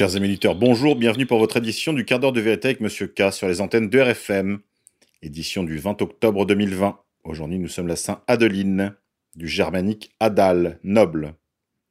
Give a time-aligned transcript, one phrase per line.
[0.00, 3.30] Chers amis bonjour, bienvenue pour votre édition du quart d'heure de vérité avec Monsieur K
[3.34, 4.60] sur les antennes de RFM,
[5.20, 6.98] édition du 20 octobre 2020.
[7.24, 8.94] Aujourd'hui, nous sommes la Saint-Adeline,
[9.36, 11.34] du germanique Adal, noble,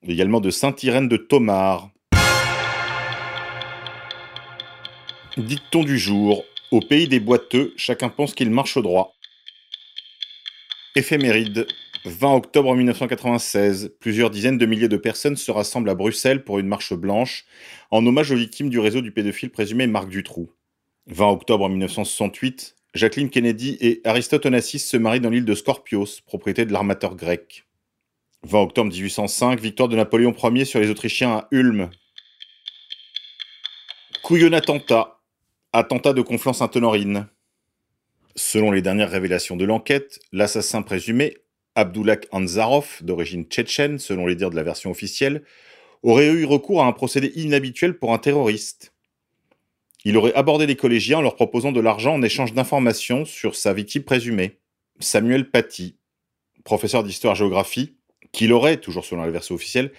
[0.01, 1.91] également de Sainte-Irène de Thomar.
[5.37, 9.13] Dicton du jour, au pays des boiteux, chacun pense qu'il marche droit.
[10.95, 11.67] Éphéméride,
[12.09, 16.67] 20 octobre 1996, plusieurs dizaines de milliers de personnes se rassemblent à Bruxelles pour une
[16.67, 17.45] marche blanche
[17.91, 20.51] en hommage aux victimes du réseau du pédophile présumé Marc Dutroux.
[21.05, 26.65] 20 octobre 1968, Jacqueline Kennedy et Aristote Onassis se marient dans l'île de Scorpios, propriété
[26.65, 27.67] de l'armateur grec.
[28.43, 31.91] 20 octobre 1805, victoire de Napoléon Ier sur les Autrichiens à Ulm.
[34.23, 35.19] Couillon attentat,
[35.73, 37.27] attentat de Conflans-Sainte-Honorine.
[38.35, 41.37] Selon les dernières révélations de l'enquête, l'assassin présumé
[41.75, 45.43] Abdullah Anzarov, d'origine tchétchène selon les dires de la version officielle,
[46.03, 48.93] aurait eu recours à un procédé inhabituel pour un terroriste.
[50.05, 53.73] Il aurait abordé les collégiens en leur proposant de l'argent en échange d'informations sur sa
[53.73, 54.59] victime présumée,
[54.99, 55.97] Samuel Paty,
[56.63, 57.95] professeur d'histoire-géographie,
[58.31, 59.91] qu'il aurait, toujours selon la version officielle,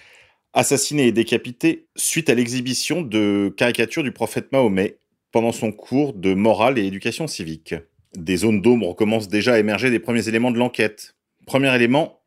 [0.53, 4.97] assassiné et décapité suite à l'exhibition de caricatures du prophète Mahomet
[5.31, 7.75] pendant son cours de morale et éducation civique.
[8.15, 11.15] Des zones d'ombre commencent déjà à émerger des premiers éléments de l'enquête.
[11.45, 12.21] Premier élément,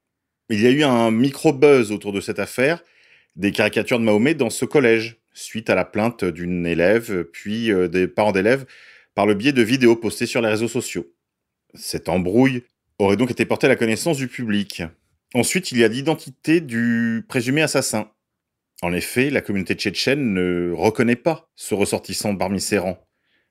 [0.50, 2.82] il y a eu un micro-buzz autour de cette affaire,
[3.36, 7.88] des caricatures de Mahomet dans ce collège, suite à la plainte d'une élève, puis euh,
[7.88, 8.66] des parents d'élèves,
[9.14, 11.12] par le biais de vidéos postées sur les réseaux sociaux.
[11.74, 12.64] Cette embrouille
[12.98, 14.82] aurait donc été portée à la connaissance du public.
[15.34, 18.10] Ensuite, il y a l'identité du présumé assassin.
[18.82, 23.04] En effet, la communauté tchétchène ne reconnaît pas ce ressortissant parmi ses rangs.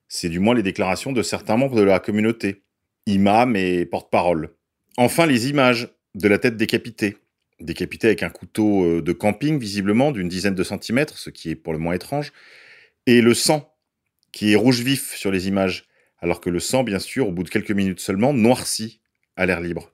[0.08, 2.64] C'est du moins les déclarations de certains membres de la communauté,
[3.06, 4.56] imams et porte-parole.
[4.98, 7.18] Enfin, les images de la tête décapitée.
[7.60, 11.56] Décapitée avec un couteau euh, de camping, visiblement, d'une dizaine de centimètres, ce qui est
[11.56, 12.32] pour le moins étrange.
[13.06, 13.74] Et le sang,
[14.32, 15.88] qui est rouge vif sur les images,
[16.20, 19.00] alors que le sang, bien sûr, au bout de quelques minutes seulement, noircit
[19.36, 19.92] à l'air libre.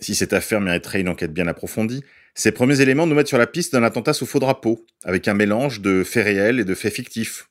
[0.00, 3.46] Si cette affaire mériterait une enquête bien approfondie, ces premiers éléments nous mettent sur la
[3.46, 6.92] piste d'un attentat sous faux drapeau, avec un mélange de faits réels et de faits
[6.92, 7.48] fictifs,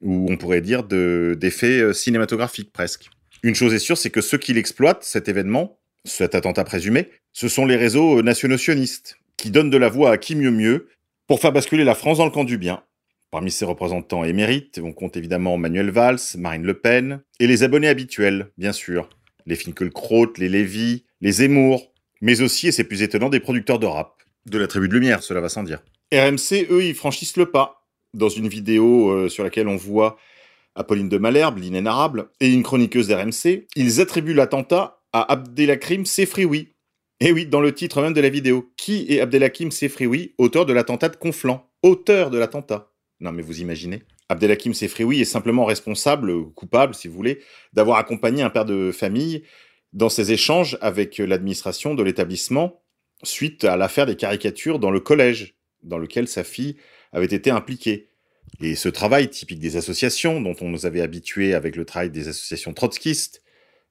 [0.00, 3.10] ou on pourrait dire d'effets euh, cinématographiques presque.
[3.42, 7.48] Une chose est sûre, c'est que ceux qui l'exploitent, cet événement, cet attentat présumé, ce
[7.48, 10.88] sont les réseaux nationaux sionistes, qui donnent de la voix à qui mieux mieux
[11.26, 12.82] pour faire basculer la France dans le camp du bien.
[13.30, 17.88] Parmi ses représentants émérites, on compte évidemment Manuel Valls, Marine Le Pen, et les abonnés
[17.88, 19.08] habituels, bien sûr.
[19.46, 23.86] Les Finkelkraut, les Lévy, les Zemmour, mais aussi, et c'est plus étonnant, des producteurs de
[23.86, 24.22] rap.
[24.46, 25.82] De la tribu de lumière, cela va sans dire.
[26.12, 27.86] RMC, eux, ils franchissent le pas.
[28.12, 30.16] Dans une vidéo euh, sur laquelle on voit
[30.76, 36.72] Apolline de Malherbe, l'inénarrable, et une chroniqueuse d'RMC, ils attribuent l'attentat à Abdelakrim Sefrioui.
[37.20, 38.72] Et eh oui, dans le titre même de la vidéo.
[38.76, 41.70] Qui est Abdelhakim Sefrioui, auteur de l'attentat de Conflans?
[41.82, 42.90] Auteur de l'attentat.
[43.20, 47.40] Non mais vous imaginez Abdelhakim Sefrioui est simplement responsable, coupable si vous voulez,
[47.72, 49.44] d'avoir accompagné un père de famille
[49.92, 52.82] dans ses échanges avec l'administration de l'établissement
[53.22, 55.54] suite à l'affaire des caricatures dans le collège
[55.84, 56.76] dans lequel sa fille
[57.12, 58.08] avait été impliquée.
[58.60, 62.26] Et ce travail typique des associations, dont on nous avait habitués avec le travail des
[62.26, 63.43] associations trotskistes,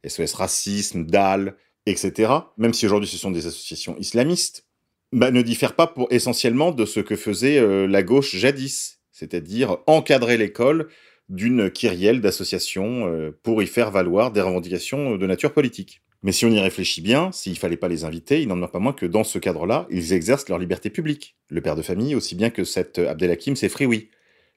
[0.08, 1.56] SOS Racisme, DAL,
[1.86, 4.66] etc., même si aujourd'hui ce sont des associations islamistes,
[5.12, 10.38] bah, ne diffèrent pas essentiellement de ce que faisait euh, la gauche jadis, c'est-à-dire encadrer
[10.38, 10.88] l'école
[11.30, 16.02] d'une kyrielle d'associations euh, pour y faire valoir des revendications de nature politique.
[16.24, 18.80] Mais si on y réfléchit bien, s'il fallait pas les inviter, il n'en a pas
[18.80, 21.36] moins que dans ce cadre-là, ils exercent leur liberté publique.
[21.50, 24.10] Le père de famille, aussi bien que cet Abdelhakim, c'est oui.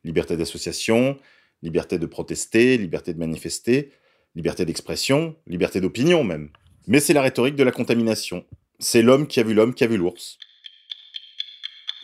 [0.04, 1.18] Liberté d'association,
[1.62, 3.90] liberté de protester, liberté de manifester,
[4.36, 6.50] liberté d'expression, liberté d'opinion même.
[6.86, 8.44] Mais c'est la rhétorique de la contamination.
[8.78, 10.38] C'est l'homme qui a vu l'homme qui a vu l'ours.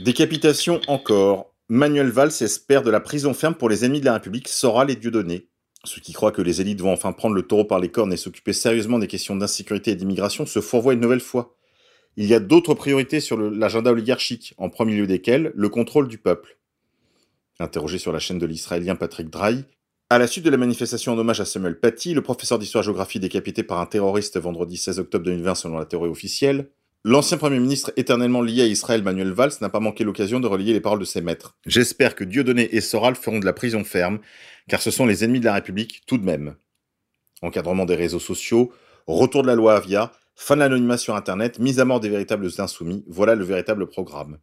[0.01, 1.55] Décapitation encore.
[1.69, 4.97] Manuel Valls espère de la prison ferme pour les ennemis de la République, saura les
[4.97, 5.47] dieux donnés.
[5.85, 8.17] Ceux qui croient que les élites vont enfin prendre le taureau par les cornes et
[8.17, 11.57] s'occuper sérieusement des questions d'insécurité et d'immigration se fourvoient une nouvelle fois.
[12.17, 16.19] Il y a d'autres priorités sur l'agenda oligarchique, en premier lieu desquelles le contrôle du
[16.19, 16.59] peuple.
[17.59, 19.65] Interrogé sur la chaîne de l'Israélien Patrick Drahi,
[20.13, 23.63] à la suite de la manifestation en hommage à Samuel Paty, le professeur d'histoire-géographie décapité
[23.63, 26.69] par un terroriste vendredi 16 octobre 2020 selon la théorie officielle,
[27.03, 30.75] l'ancien Premier ministre éternellement lié à Israël Manuel Valls n'a pas manqué l'occasion de relier
[30.75, 31.57] les paroles de ses maîtres.
[31.65, 34.19] J'espère que Dieudonné et Soral feront de la prison ferme,
[34.69, 36.57] car ce sont les ennemis de la République tout de même.
[37.41, 38.71] Encadrement des réseaux sociaux,
[39.07, 42.51] retour de la loi Avia, fin de l'anonymat sur Internet, mise à mort des véritables
[42.59, 44.37] insoumis, voilà le véritable programme.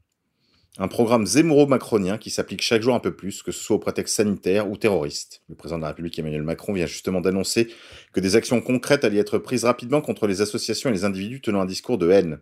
[0.82, 4.16] Un programme zémuro-macronien qui s'applique chaque jour un peu plus, que ce soit au prétexte
[4.16, 5.44] sanitaire ou terroriste.
[5.50, 7.68] Le président de la République Emmanuel Macron vient justement d'annoncer
[8.14, 11.60] que des actions concrètes allaient être prises rapidement contre les associations et les individus tenant
[11.60, 12.40] un discours de haine.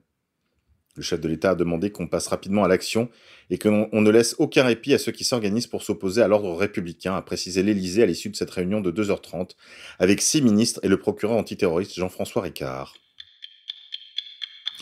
[0.98, 3.10] Le chef de l'État a demandé qu'on passe rapidement à l'action
[3.50, 7.16] et qu'on ne laisse aucun répit à ceux qui s'organisent pour s'opposer à l'ordre républicain,
[7.16, 9.56] a précisé l'Élysée à l'issue de cette réunion de 2h30
[9.98, 12.94] avec six ministres et le procureur antiterroriste Jean-François Ricard.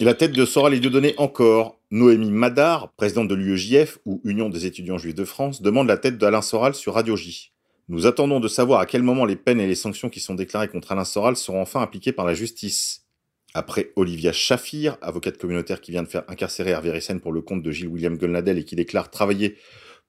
[0.01, 1.80] Et la tête de Soral est donnée encore.
[1.89, 6.18] Noémie Madar, présidente de l'UEJF, ou Union des étudiants juifs de France, demande la tête
[6.18, 7.53] d'Alain Soral sur Radio J.
[7.88, 10.68] Nous attendons de savoir à quel moment les peines et les sanctions qui sont déclarées
[10.68, 13.06] contre Alain Soral seront enfin appliquées par la justice.
[13.53, 17.63] Après Olivia Shafir, avocate communautaire qui vient de faire incarcérer Hervé Rissen pour le compte
[17.63, 19.56] de Gilles William Golnadel et qui déclare travailler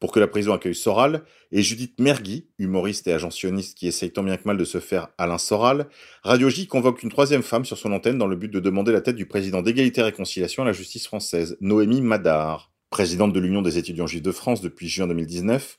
[0.01, 1.23] pour que la prison accueille Soral,
[1.53, 5.09] et Judith Mergui, humoriste et agentionniste qui essaye tant bien que mal de se faire
[5.19, 5.89] Alain Soral,
[6.23, 9.01] Radio J convoque une troisième femme sur son antenne dans le but de demander la
[9.01, 12.73] tête du président d'égalité et réconciliation à la justice française, Noémie Madar.
[12.91, 15.79] Présidente de l'Union des étudiants juifs de France depuis juin 2019,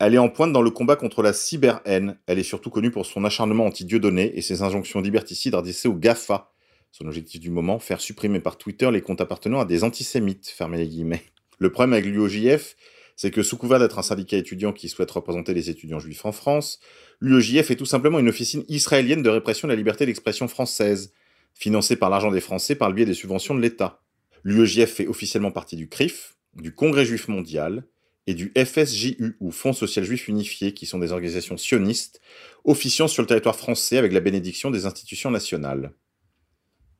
[0.00, 2.18] elle est en pointe dans le combat contre la cyber-haine.
[2.26, 6.52] Elle est surtout connue pour son acharnement anti-Dieudonné et ses injonctions liberticides adressées aux GAFA,
[6.92, 10.86] son objectif du moment, faire supprimer par Twitter les comptes appartenant à des antisémites, les
[10.86, 11.24] guillemets.
[11.58, 12.76] Le problème avec l'UOJF,
[13.18, 16.30] c'est que sous couvert d'être un syndicat étudiant qui souhaite représenter les étudiants juifs en
[16.30, 16.78] France,
[17.20, 21.12] l'UOJF est tout simplement une officine israélienne de répression de la liberté d'expression française,
[21.52, 24.04] financée par l'argent des Français par le biais des subventions de l'État.
[24.44, 27.82] L'UOJF fait officiellement partie du CRIF, du Congrès juif mondial
[28.28, 32.20] et du FSJU, ou Fonds social juif unifié, qui sont des organisations sionistes,
[32.62, 35.92] officiant sur le territoire français avec la bénédiction des institutions nationales.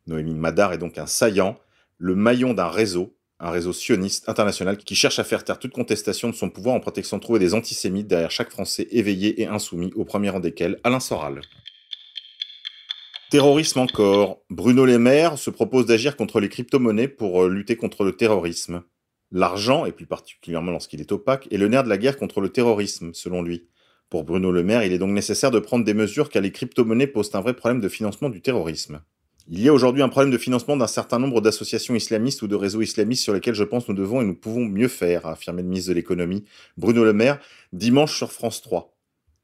[0.08, 1.60] Noémie Madar est donc un saillant,
[1.96, 6.28] le maillon d'un réseau, un réseau sioniste international qui cherche à faire taire toute contestation
[6.28, 9.92] de son pouvoir en protection de trouver des antisémites derrière chaque Français éveillé et insoumis,
[9.94, 11.40] au premier rang desquels Alain Soral.
[13.30, 14.42] Terrorisme encore.
[14.48, 18.82] Bruno Le Maire se propose d'agir contre les crypto-monnaies pour euh, lutter contre le terrorisme.
[19.30, 22.48] L'argent, et plus particulièrement lorsqu'il est opaque, est le nerf de la guerre contre le
[22.48, 23.68] terrorisme, selon lui.
[24.08, 27.06] Pour Bruno Le Maire, il est donc nécessaire de prendre des mesures car les crypto-monnaies
[27.06, 29.02] posent un vrai problème de financement du terrorisme.
[29.50, 32.54] Il y a aujourd'hui un problème de financement d'un certain nombre d'associations islamistes ou de
[32.54, 35.62] réseaux islamistes sur lesquels je pense nous devons et nous pouvons mieux faire, a affirmé
[35.62, 36.44] le ministre de l'économie,
[36.76, 37.40] Bruno Le Maire,
[37.72, 38.94] dimanche sur France 3.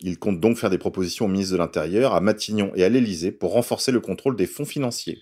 [0.00, 3.32] Il compte donc faire des propositions au ministre de l'Intérieur, à Matignon et à l'Élysée
[3.32, 5.20] pour renforcer le contrôle des fonds financiers.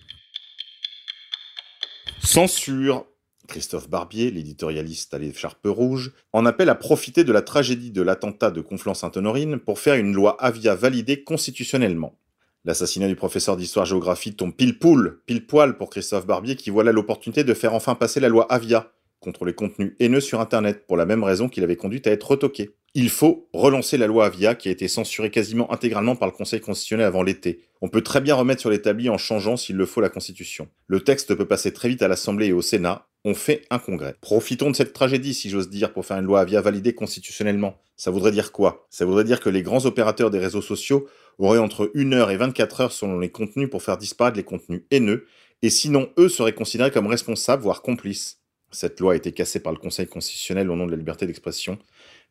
[2.20, 3.06] Censure.
[3.46, 8.50] Christophe Barbier, l'éditorialiste à l'écharpe rouge, en appelle à profiter de la tragédie de l'attentat
[8.50, 12.18] de Conflans-Sainte-Honorine pour faire une loi Avia validée constitutionnellement.
[12.64, 16.92] L'assassinat du professeur d'histoire-géographie tombe pile poule, pile poil pour Christophe Barbier qui voit là
[16.92, 20.96] l'opportunité de faire enfin passer la loi Avia contre les contenus haineux sur Internet pour
[20.96, 22.70] la même raison qu'il avait conduit à être retoqué.
[22.94, 26.60] Il faut relancer la loi Avia qui a été censurée quasiment intégralement par le Conseil
[26.60, 27.62] constitutionnel avant l'été.
[27.80, 30.68] On peut très bien remettre sur l'établi en changeant s'il le faut la Constitution.
[30.86, 34.14] Le texte peut passer très vite à l'Assemblée et au Sénat, on fait un congrès.
[34.20, 37.80] Profitons de cette tragédie, si j'ose dire, pour faire une loi Avia validée constitutionnellement.
[37.96, 38.86] Ça voudrait dire quoi?
[38.90, 41.08] Ça voudrait dire que les grands opérateurs des réseaux sociaux
[41.38, 44.82] auraient entre 1 heure et 24 heures selon les contenus pour faire disparaître les contenus
[44.90, 45.26] haineux,
[45.62, 48.40] et sinon eux seraient considérés comme responsables, voire complices.
[48.70, 51.78] Cette loi a été cassée par le Conseil constitutionnel au nom de la liberté d'expression.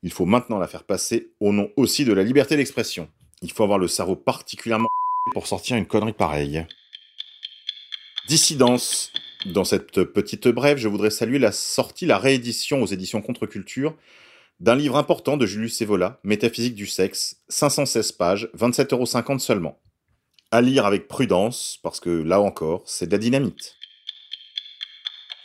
[0.03, 3.07] Il faut maintenant la faire passer au nom aussi de la liberté d'expression.
[3.41, 4.87] Il faut avoir le cerveau particulièrement
[5.33, 6.65] pour sortir une connerie pareille.
[8.27, 9.11] Dissidence.
[9.47, 13.95] Dans cette petite brève, je voudrais saluer la sortie, la réédition aux éditions Contre-Culture
[14.61, 19.79] d'un livre important de Julius Evola, Métaphysique du sexe, 516 pages, 27,50€ seulement.
[20.51, 23.75] À lire avec prudence, parce que là encore, c'est de la dynamite.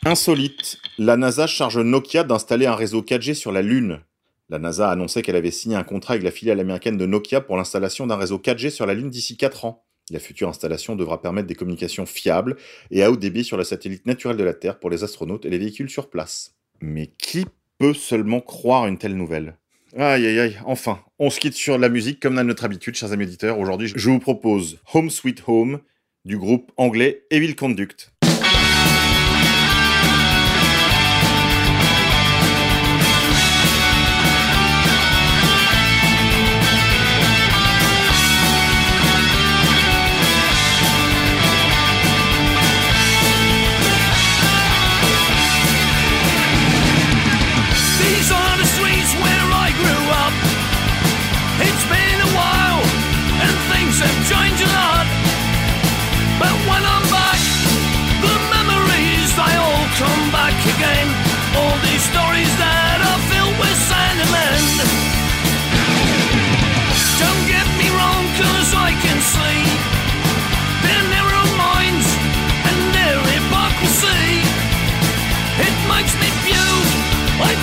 [0.04, 4.02] Insolite, la NASA charge Nokia d'installer un réseau 4G sur la Lune.
[4.50, 7.40] La NASA a annoncé qu'elle avait signé un contrat avec la filiale américaine de Nokia
[7.40, 9.86] pour l'installation d'un réseau 4G sur la Lune d'ici 4 ans.
[10.10, 12.56] La future installation devra permettre des communications fiables
[12.90, 15.50] et à haut débit sur le satellite naturel de la Terre pour les astronautes et
[15.50, 16.54] les véhicules sur place.
[16.82, 17.46] Mais qui
[17.78, 19.56] peut seulement croire une telle nouvelle
[19.96, 23.12] Aïe aïe aïe, enfin, on se quitte sur la musique comme à notre habitude, chers
[23.12, 23.58] amis auditeurs.
[23.58, 25.80] Aujourd'hui, je vous propose Home Sweet Home
[26.26, 28.12] du groupe anglais Evil Conduct.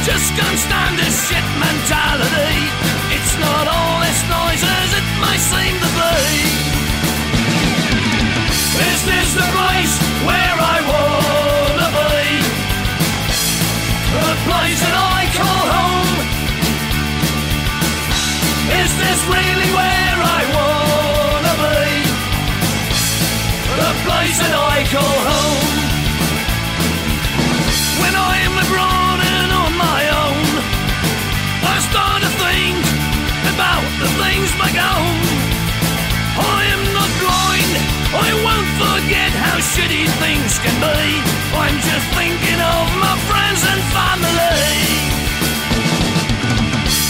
[0.05, 2.55] Just can't stand this shit mentality.
[3.15, 5.82] It's not all this noise as it might seem
[40.53, 41.22] shitty can be.
[41.55, 44.74] I'm just thinking of my friends and family.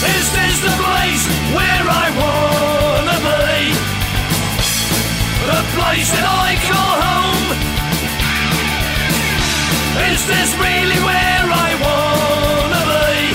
[0.03, 1.23] Is this the place
[1.55, 3.73] where I wanna be?
[5.47, 7.47] The place that I call home.
[10.11, 13.33] Is this really where I wanna be?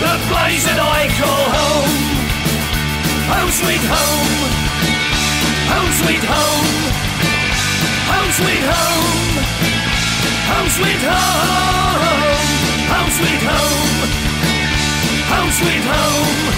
[0.00, 1.96] The place that I call home.
[3.32, 4.50] Home sweet home.
[5.68, 6.75] Home sweet home.
[8.10, 9.36] Home sweet home.
[10.50, 12.26] Home sweet home.
[12.92, 14.10] Home sweet home.
[15.32, 16.54] Home sweet home.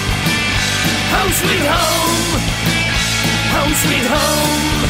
[1.13, 2.41] Home sweet home.
[3.53, 4.88] Home sweet home.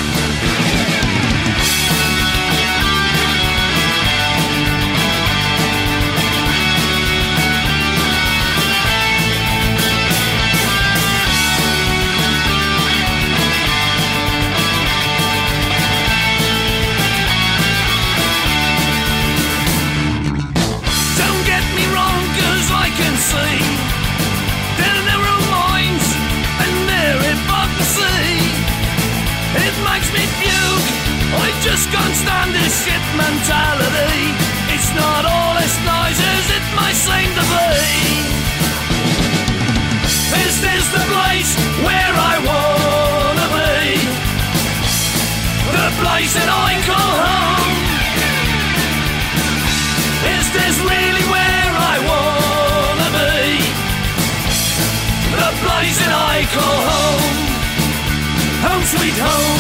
[59.20, 59.60] home,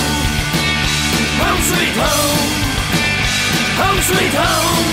[1.44, 2.50] home sweet home,
[3.80, 4.84] home sweet home,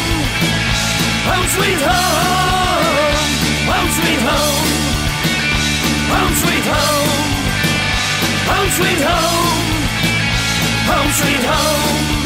[1.29, 3.31] home sweet home,
[3.71, 4.67] home sweet home,
[6.11, 7.11] home sweet home,
[8.51, 9.59] home sweet home,
[10.91, 12.17] home sweet home.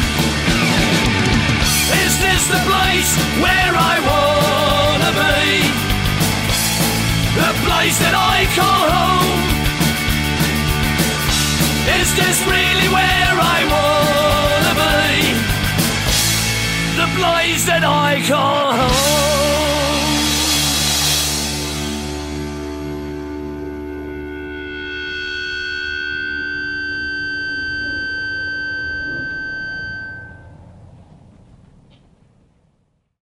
[2.03, 3.11] Is this the place
[3.43, 5.61] where I wanna be?
[7.37, 9.00] The place that I call home.
[12.15, 12.60] justice.